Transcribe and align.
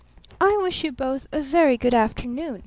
"I 0.39 0.57
wish 0.63 0.83
you 0.83 0.91
both 0.91 1.27
a 1.31 1.41
very 1.43 1.77
good 1.77 1.93
afternoon!" 1.93 2.59